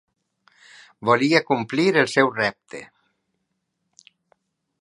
Volia 1.09 1.41
complir 1.51 1.85
el 2.05 2.09
seu 2.15 2.33
repte. 2.39 2.83